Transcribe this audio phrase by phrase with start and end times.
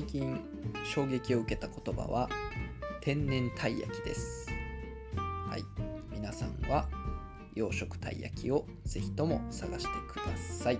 [0.00, 0.40] 最近
[0.82, 2.30] 衝撃を受けた言葉は
[3.02, 4.48] 天然たい焼きです。
[5.14, 5.64] はい。
[6.10, 6.88] 皆さんは
[7.54, 10.78] 洋食たい焼きをぜひとも探してください。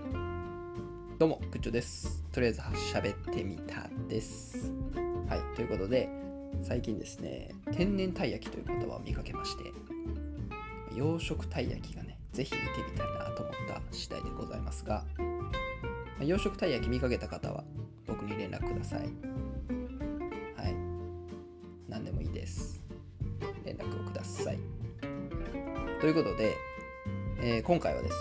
[1.19, 2.23] どうもグッチョです。
[2.31, 4.71] とりあえず喋ってみたです。
[5.29, 5.55] はい。
[5.55, 6.09] ということで
[6.63, 9.71] 最近ですね天然たい焼きという言葉を見かけまして
[10.95, 15.05] 洋食たい焼きがねぜひ見てみたいなと思った次第でございますが
[16.19, 17.63] 洋食たい焼き見かけた方は
[18.11, 18.99] 僕に連絡ください。
[18.99, 19.05] は
[20.67, 20.75] い。
[21.87, 22.81] 何でもいいです。
[23.63, 24.59] 連絡をください。
[26.01, 26.57] ということで、
[27.41, 28.15] えー、今回はです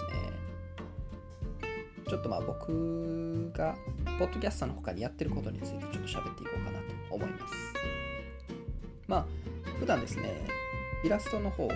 [1.64, 1.70] ね、
[2.08, 3.74] ちょっとまあ僕が、
[4.20, 7.54] ポッドキャストの他にやってることについてちょっと喋っていこうかなと思います。
[9.08, 9.26] まあ、
[9.80, 10.46] 普段ですね、
[11.02, 11.68] イラストの方、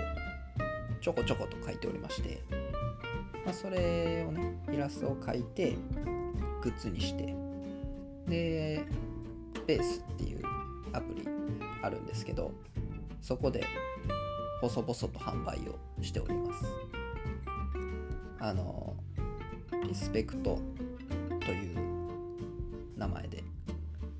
[1.00, 2.40] ちょこちょこと書いておりまして、
[3.44, 5.76] まあ、それをね、イラストを書いて、
[6.62, 7.43] グッズにして、
[8.28, 8.84] で、
[9.66, 10.42] ベースっていう
[10.92, 11.28] アプリ
[11.82, 12.52] あるんですけど、
[13.20, 13.64] そこで
[14.60, 16.64] 細々と販売をしております。
[18.40, 18.94] あの、
[19.86, 20.58] リスペクト
[21.40, 21.78] という
[22.96, 23.44] 名前で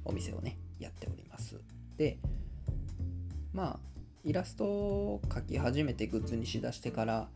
[0.04, 1.60] お店をね、やっております。
[1.96, 2.18] で、
[3.52, 3.78] まあ、
[4.24, 7.28] イラストを描き始めてグッズにしだしてから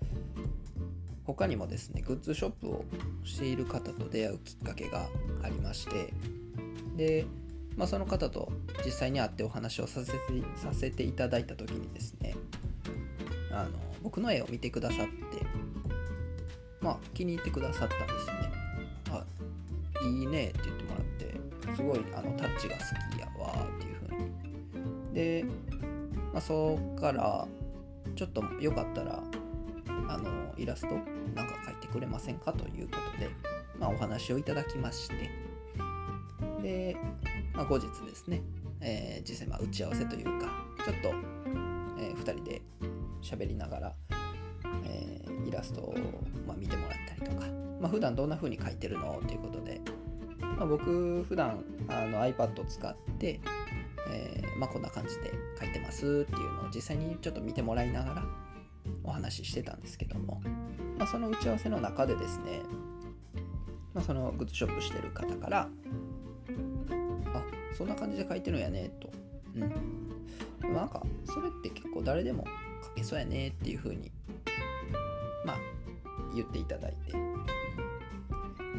[1.25, 2.85] 他にもですねグッズショップを
[3.25, 5.09] している方と出会うきっかけが
[5.43, 6.15] ありまして
[6.99, 7.25] で、
[7.77, 8.53] まあ、その方と
[8.85, 10.19] 実際に会ってお話をさせて
[10.57, 12.35] させていただいた時にですね
[13.53, 13.71] あの
[14.03, 15.47] 僕の絵を見てくださって
[16.81, 18.53] まあ気に入ってくださったんですね。
[19.11, 19.25] あ
[20.05, 22.83] いいねって言ってもらってすごいあのタッチが好
[23.17, 25.15] きやわっていう風に。
[25.15, 25.45] で、
[26.33, 27.47] まあ、そこから
[28.15, 29.23] ちょっとよかったら
[30.09, 30.89] あのイラスト
[31.35, 33.31] なんか描いてくれませんかということで、
[33.79, 35.48] まあ、お話をいただきまして。
[36.63, 36.97] で、
[37.55, 38.43] まあ、後日ですね、
[38.81, 40.47] えー、実際まあ打ち合わせというか
[40.85, 41.09] ちょっと、
[41.99, 42.63] えー、2人で
[43.23, 43.95] 喋りながら、
[44.85, 45.95] えー、イラストを、
[46.47, 47.47] まあ、見てもらったりとか、
[47.81, 49.21] まあ、普段どんな風に描いてるの？
[49.27, 49.81] ということで、
[50.41, 53.41] まあ、僕普段あの iPad を使って、
[54.11, 58.25] えーまあ、こんな感じで描いてますっていうのを実際にちょっと見てもらいながら
[59.05, 60.43] お話ししてたんですけども、
[60.99, 62.63] ま、その打ち合わせの中でですね、
[63.95, 65.69] ま、そのグッズショップしてる方から
[67.79, 69.09] そんな感じで書いてるんやねと。
[69.55, 69.59] う
[70.69, 70.75] ん。
[70.75, 72.45] なんかそれって結構誰でも
[72.83, 74.11] 書けそうやねっていう風に
[75.45, 75.59] まあ
[76.35, 77.13] 言っていただいて、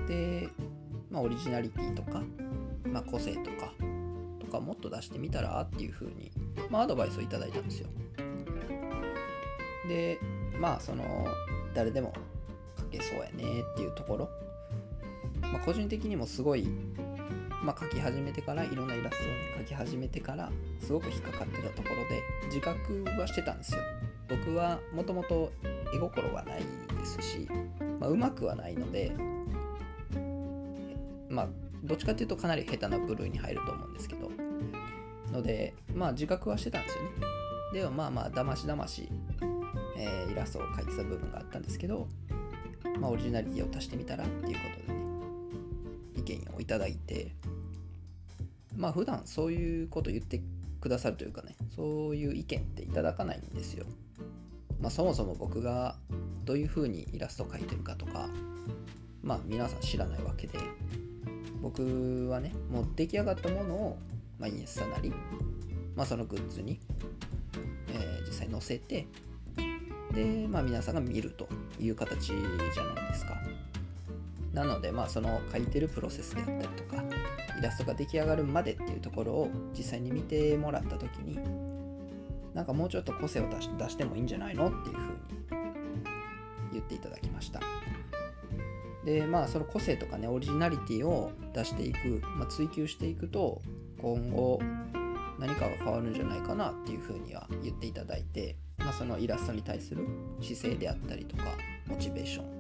[0.07, 0.49] で、
[1.09, 2.21] まあ、オリジナリティとか、
[2.91, 3.73] まあ、個性とか
[4.39, 6.31] とかもっと出してみたらっていう風に
[6.69, 7.87] まあアドバイスをいただいたんですよ。
[9.87, 10.19] で
[10.59, 11.25] まあその
[11.73, 12.13] 誰でも
[12.77, 14.29] 書けそうやねっていうところ、
[15.41, 16.67] まあ、個人的にもすごい、
[17.63, 20.49] まあ、書き始めてからいろんなイラストをね書き始めてから
[20.79, 23.81] すごく引っかかってたところで自覚はしてたんですよ。
[24.29, 25.51] 僕はもともと
[25.93, 26.59] 絵心はない
[26.97, 27.49] ですし、
[27.99, 29.11] まあ、うまくはないので
[31.29, 31.47] まあ
[31.83, 34.29] どっちかっていうとかなり下手な部類に入ると思うんですけど。
[35.31, 37.09] のでまあ自覚はしてたんですよね。
[37.73, 39.09] ではまあまあだましだまし
[39.99, 42.07] えー、イラストを描いてた部分があったんですけど、
[42.99, 44.99] まあ、オリジナリティを足してみたらっていうことでね
[46.15, 47.35] 意見をいただいて
[48.79, 50.41] まあ普段そういうこと言って
[50.79, 53.85] くださるというかねそういう意見っていただかないんですよ
[54.81, 55.97] まあそもそも僕が
[56.45, 58.29] どういう風にイラスト描いてるかとか
[59.21, 60.57] まあ皆さん知らないわけで
[61.61, 63.97] 僕はねもう出来上がったものを、
[64.39, 65.11] まあ、インスタなり、
[65.93, 66.79] まあ、そのグッズに、
[67.89, 69.07] えー、実際載せて
[70.13, 73.37] で、まあ、皆さんが見るという形じゃないですか。
[74.59, 77.01] なので、まあ、その書いてるプロセスであったりとか、
[77.57, 81.39] イラストが出来上がるまでっていうところを実際に見てもらった時に、
[82.53, 85.19] なんかもうちょっと個性を出し出してもいいんじゃないのっていうふうに
[86.73, 87.61] 言っていただきました。
[89.05, 93.61] で、まあ、その個性とかね、オリジナリティを出していく、まあ、追求していくと、
[94.01, 94.59] 今後
[95.39, 100.05] 何かが変わるんじゃないかなっていうふうには言っていただいて、まあ、そのイラストに対する
[100.41, 101.45] 姿勢であったりとか
[101.87, 102.58] モチベーション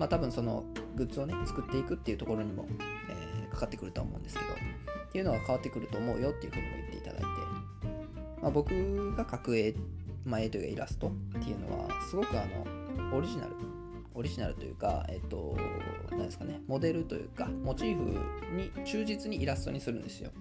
[0.00, 0.64] まあ多分その
[0.96, 2.64] グッズをね作っていくっていうところにも、
[3.10, 7.26] えー、かかってくると思うんですけどっていうのは変わってくると思うよっていうふうにも言っていただいて、
[8.40, 9.74] まあ、僕が描く絵、
[10.24, 11.10] まあ、絵というかイラストっ
[11.42, 13.50] ていうのはすごくあのオリジナル
[14.14, 15.56] オリジナルというか、えっ、と、
[16.10, 18.18] 何ですかね、モデルというか、モチーフ
[18.54, 20.32] に忠実にイラストにするんですよ。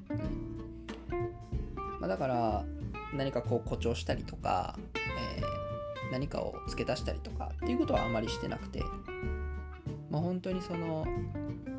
[2.00, 2.66] まあ、だから、
[3.14, 8.82] 何かこう誇張したりとか、えー、何かを付け足したりとかっていうことはあまりしてなくて、
[10.10, 11.06] まあ、本当にその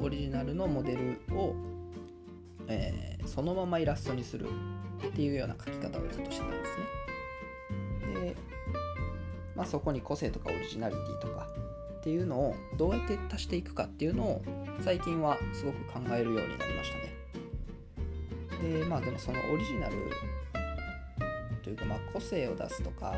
[0.00, 1.54] オリジナルのモデルを、
[2.68, 4.48] えー、そのままイラストにする
[5.06, 6.76] っていうような書き方をずっとしてたんです
[8.14, 8.22] ね。
[8.24, 8.36] で、
[9.56, 11.46] まあ、そこに個性とかオリジナリティとか
[12.00, 14.42] っていうのをどうやって足していくかっていうのを
[14.80, 17.10] 最近はすごく考えるようになりましたね。
[18.62, 19.94] でまあでもそのオリジナル
[21.62, 23.14] というかまあ個性を出すとか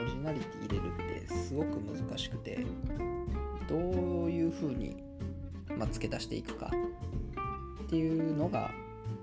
[0.00, 2.64] オリジナリティ入れるってすごく難しくて
[3.72, 5.02] どういうふうに、
[5.78, 6.70] まあ、付け足していくか
[7.84, 8.70] っていうのが、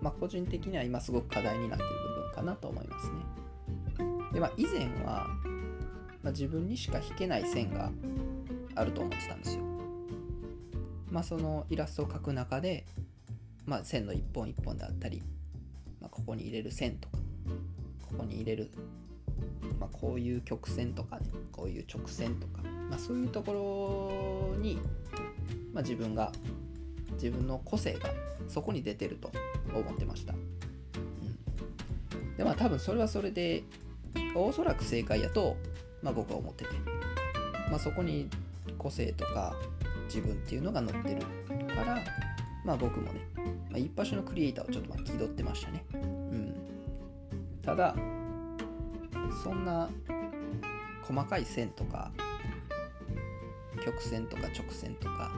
[0.02, 3.14] まあ、個人的には今すごく課題になっている部分かなと思いますね。
[4.34, 5.28] でまあ以前は、
[6.24, 7.92] まあ、自分にしか引けない線が
[8.74, 9.64] あると思ってたんですよ。
[11.12, 12.86] まあそのイラストを描く中で、
[13.68, 15.22] まあ、線の一本一本であったり、
[16.02, 17.18] まあ、ここに入れる線とか
[18.08, 18.72] ここに入れる、
[19.80, 24.80] まあ、こういう曲線とかねこういう直線とか、まあ、そういうところに、
[25.74, 26.32] まあ、自分が
[27.14, 28.10] 自分の個性が
[28.48, 29.32] そこに出てると
[29.74, 30.34] 思ってました。
[30.34, 33.64] うん、でまあ多分それはそれで
[34.36, 35.58] おそらく正解やと、
[36.02, 36.72] まあ、僕は思ってて、
[37.70, 38.30] まあ、そこに
[38.78, 39.54] 個性とか
[40.06, 41.22] 自分っていうのが載ってる
[41.68, 42.00] から、
[42.64, 43.28] まあ、僕もね、
[43.70, 45.84] まあ、一発のクリエイターをちょっとまあ気取ってましたね。
[45.94, 46.56] うん、
[47.62, 47.96] ただ
[49.44, 49.90] そんな
[51.04, 52.12] 細かい線とか
[53.86, 55.32] 曲線とか直線とか、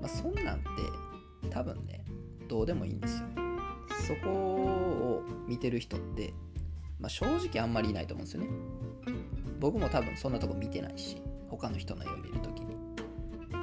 [0.00, 2.04] まあ、そんなんって多分ね
[2.48, 3.26] どうでもいいんですよ。
[4.06, 6.34] そこを見てる人って、
[7.00, 8.48] まあ、正直あんまりいないと思うんですよね。
[9.60, 12.76] 僕も多分そんなとこ見てないし他の人の絵を見るときに。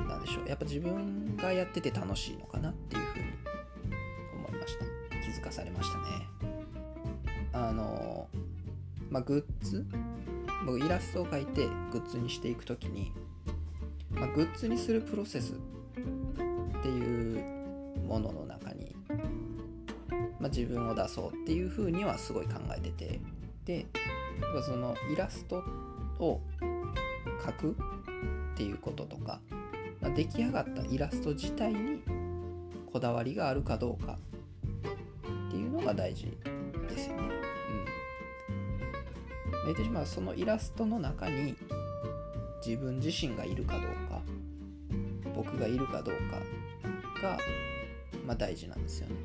[0.08, 0.48] 何でしょう。
[0.48, 3.26] やっぱ自分がやってて楽しいのかなっていうふうに
[4.36, 4.86] 思いました。
[5.24, 6.04] 気づかされましたね。
[7.54, 8.28] あの
[9.10, 9.86] まあグッズ？
[10.66, 13.12] 僕イラストを描いてグッズにしていくときに、
[14.14, 17.44] まあ、グッズにするプロセスっていう
[18.08, 18.96] ものの中に、
[20.40, 23.20] まあ、自分を出そうっていうふうにはすごい考えてて
[23.66, 23.86] で
[24.66, 25.64] そのイラスト
[26.20, 26.42] を
[27.42, 27.76] 描く
[28.54, 29.40] っていうこととか、
[30.02, 32.02] まあ、出来上がったイラスト自体に
[32.92, 34.18] こだわりがあるかどうか
[35.50, 36.26] っていうのが大事
[36.90, 37.24] ですよね。
[38.50, 39.66] うん。
[39.66, 41.56] 言ってしまうそのイラストの中に
[42.66, 44.22] 自分自身がいるかどうか
[45.36, 46.16] 僕がいるかどう
[47.22, 47.38] かが、
[48.26, 49.16] まあ、大事なんですよね。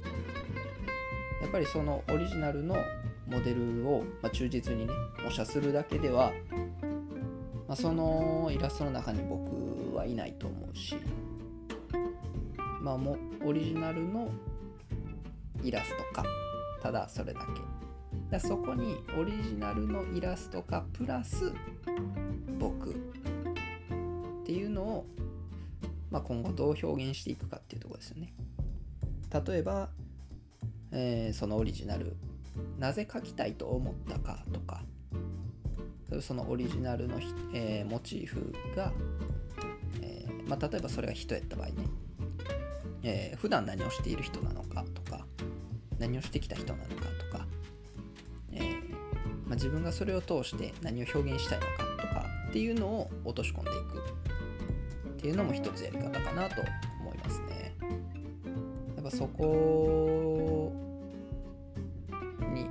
[1.43, 2.77] やっぱりそのオリジナルの
[3.27, 4.93] モデルを、まあ、忠実にね
[5.23, 6.33] 模写するだけでは
[7.69, 10.97] まあ、そのイラストの中に僕はいないと思うし、
[12.81, 14.29] まあ、もオリジナルの
[15.63, 16.25] イラストか
[16.83, 17.47] ただそれだけ
[18.31, 21.53] だそこにオリジナルのイラストかプラス
[22.59, 22.95] 僕
[24.47, 25.07] っていうのを、
[26.09, 28.33] まあ、今後どう表現していくかっていうとこですよね。
[29.45, 29.89] 例えば、
[30.93, 32.15] えー、そのオリジナル
[32.79, 34.85] なぜ描きたいと思ったかとか
[36.21, 37.19] そのオリジナルの、
[37.53, 38.93] えー、モチーフが、
[40.01, 41.75] えー、まあ、例えばそれが人やった場合ね、
[43.03, 45.27] えー、普段何をしている人なのかとか
[45.99, 47.47] 何をしてきた人なのかとか、
[48.53, 48.61] え、
[49.45, 54.06] まあ、自分がそれを通して何を表現したいのかとかっていうのを落とし込んでいく。
[55.27, 56.63] っていうのも一つやり方かなと
[57.01, 57.75] 思いますね。
[58.95, 60.73] やっぱそこ
[62.55, 62.69] に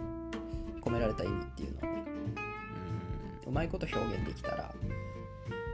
[0.82, 2.06] 込められた意味っていうのをね
[3.46, 4.70] うまいこと表現できたら、ま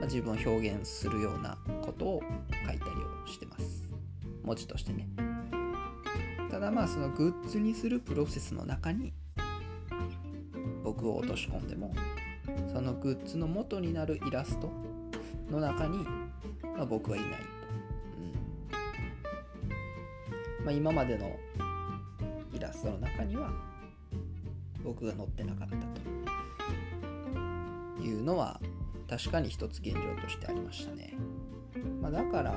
[0.02, 2.22] あ、自分を表現するようなことを
[2.66, 3.88] 書いたりをしてます
[4.42, 5.08] 文字としてね
[6.50, 9.12] ただまあそのグッズにするプロセスの中に
[10.82, 11.94] 僕を落とし込んでも
[12.72, 14.68] そのグッズの元になるイラスト
[15.48, 16.06] の中に、
[16.76, 17.36] まあ、僕はいないと、
[20.60, 21.36] うんまあ、今までの
[22.54, 23.50] イラストの中には
[24.84, 25.76] 僕が載ってなかった
[27.98, 28.60] というのは
[29.08, 31.14] 確かに一つ現状としてありましたね。
[32.00, 32.54] まあ、だから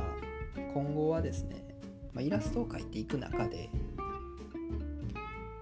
[0.74, 1.66] 今後はですね、
[2.14, 3.70] まあ、イラストを描いていく中で、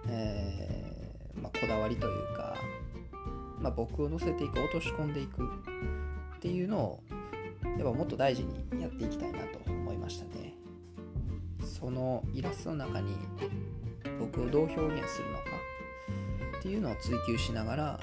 [0.07, 2.55] えー、まあ、こだわりというか、
[3.59, 7.03] ま僕を乗せていく落とし込んでいくっていうのを
[7.77, 10.53] やっぱもっと大事にやっていきたいなと思いましたね。
[11.63, 13.15] そのイラストの中に
[14.19, 15.43] 僕をどう表現するのか
[16.59, 17.99] っていうのを追求しながら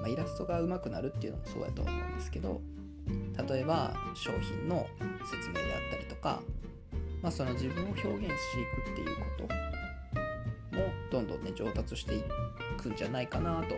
[0.00, 2.60] まあ、イラストが上手くなるっていうのもそうやと思うんですけど
[3.48, 4.86] 例えば商品の
[5.30, 6.40] 説明であったりとか、
[7.22, 8.28] まあ、その自分を表現してい
[8.84, 12.22] くっていうこともどんどんね上達してい
[12.80, 13.74] くんじゃないかなと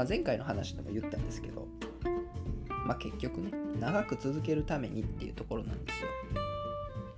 [0.00, 1.68] まあ、前回の話でも言ったんですけど、
[2.86, 6.08] まあ、結局ね長く続けるためにっていうところなんですよ。
[6.32, 6.36] ま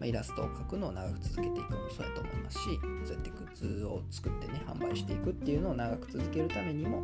[0.00, 2.64] あ、イラストを描くのを長く続けていくのもそうやと思いますし
[3.04, 7.02] そうやってグッズを作ってね販売していくっていうのを長く続けるためにも、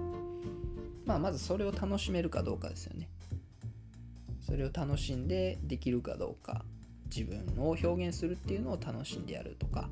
[1.06, 3.08] まあ、まずそれを楽しめるかどうかですよね。
[4.40, 6.64] それを楽しんでできるかどうか
[7.08, 9.88] 自分を表現するっていうのを楽しんでやるとか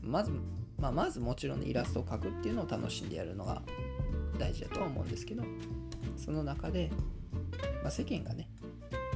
[0.00, 0.30] まず、
[0.78, 3.62] まあ、まずもちろん、ね、イラストを描くっていうのを楽しんでやるのが
[4.38, 5.42] 大事だとは思うんですけど
[6.16, 6.90] その中で、
[7.82, 8.48] まあ、世間がね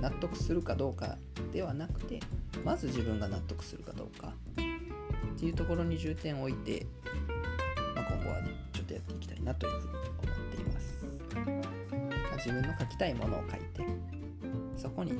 [0.00, 1.16] 納得するかどうか
[1.52, 2.20] ではなくて
[2.64, 4.32] まず自分が納得するかどうか
[5.36, 6.86] っていうところに重点を置いて、
[7.94, 10.06] まあ、今後はねちょっとやっていきたいなというふうに思っ
[10.54, 11.04] ています、
[11.34, 11.42] ま
[12.32, 13.86] あ、自分の書きたいものを書いて
[14.76, 15.12] そこに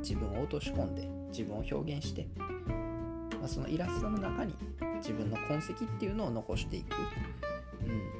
[0.00, 4.54] 自分を落とし込んで自分を表現して、まあ、そのイラストの中に
[4.98, 6.96] 自分の痕跡っていうのを残していく、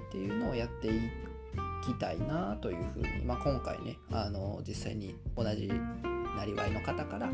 [0.08, 0.90] っていうのをやってい
[1.84, 5.68] きたいなというふうに、まあ、今回ねあの実際に同じ
[6.36, 7.30] なりわいの方から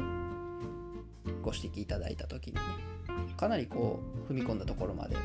[1.42, 2.60] ご指摘いただいた時にね
[3.36, 5.16] かなりこう踏み込んだところまで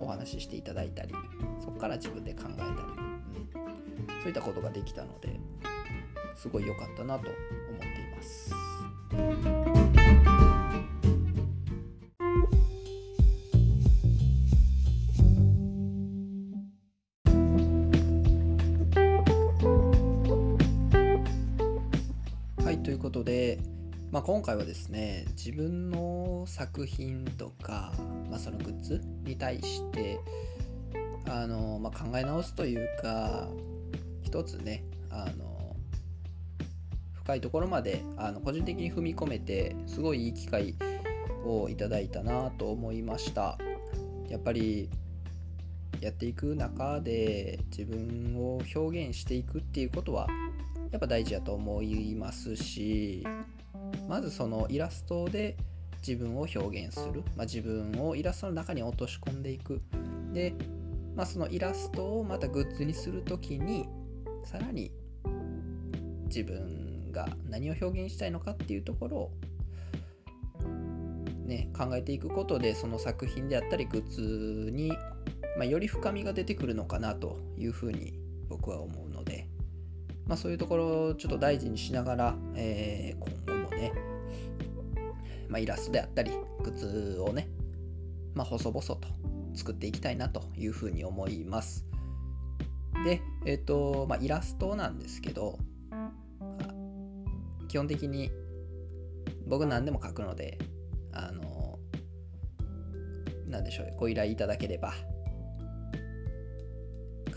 [0.00, 1.14] お話ししていただいたり
[1.60, 2.70] そこから自分で考えたり、
[3.54, 5.38] うん、そういったことができたので
[6.36, 7.36] すごい良かったなと思
[7.76, 9.65] っています。
[23.06, 23.60] ことで、
[24.10, 27.92] まあ、今回はですね自分の作品とか、
[28.28, 30.18] まあ、そのグッズに対して
[31.28, 33.48] あの、まあ、考え直すというか
[34.22, 35.76] 一つねあの
[37.12, 40.74] 深いところまであの個人的に踏み込めてすごいいい機会
[41.44, 43.56] をいただいたなと思いました。
[44.28, 44.90] やっぱり
[46.00, 50.26] やっていく中で自分を表現していくっていうことは
[50.90, 53.26] やっぱ大事だと思いますし
[54.08, 55.56] まずそのイラストで
[56.06, 59.82] 自分を表現する、まあ、自分をイラストの中に落とし込んでいく。
[60.32, 60.54] で、
[61.16, 63.88] まあ、そのイラストをまたグッズにする時に
[64.44, 64.92] さらに
[66.26, 69.32] 自分が何を表現したいのかっていうところを
[71.46, 74.88] ね、考えていくことでその作品であったりグッズに、
[75.56, 79.05] まあ、より深みが出てくるのかなというふうに僕は思う、
[80.26, 83.92] まあ、そういうところをちょっと大事にしながら、えー、今後もね、
[85.48, 87.48] まあ、イラストであったりグッズをね、
[88.34, 88.98] まあ、細々と
[89.54, 91.86] 作っていきたいなというふうに思います。
[93.04, 95.58] で、えっ、ー、と、まあ、イラストなんですけど、
[97.68, 98.30] 基本的に
[99.46, 100.58] 僕何でも描くので、
[101.12, 101.78] あの、
[103.46, 104.92] なんでしょう、ご依頼いただければ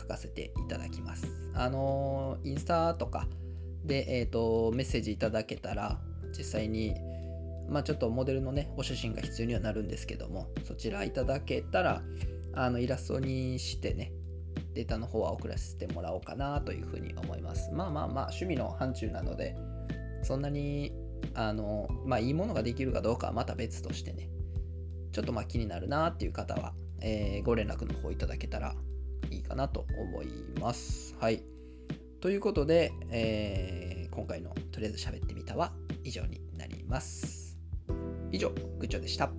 [0.10, 1.28] かせていただきます。
[1.54, 3.28] あのインスタとか
[3.86, 6.00] で、えーと、メッセージいただけたら
[6.38, 6.96] 実際に
[7.70, 12.01] まあちょっとモデルのねお写真が必要にはなるんですけどもそちらいただけたら
[12.54, 14.12] あのイラストにしてね
[14.74, 17.72] データの方は送らせてもらおうかなというふうに思います。
[17.72, 19.56] まあまあまあ趣味の範疇なので
[20.24, 20.94] そんなに
[21.34, 24.30] あのまあいいものができるかどうかはまた別としてね
[25.12, 28.75] ちょっとまあ気になるなっていう方は、えー、ご連絡の方いただけたら
[29.31, 30.27] いいかなと思い
[30.59, 31.15] ます。
[31.19, 31.43] はい。
[32.21, 35.71] ということで、えー、今回のとりあえず喋ってみたは
[36.03, 37.57] 以上になります。
[38.31, 39.31] 以上、グッチョでした。